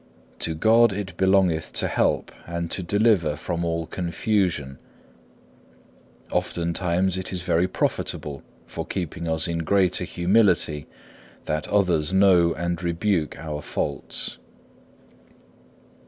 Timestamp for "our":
13.37-13.61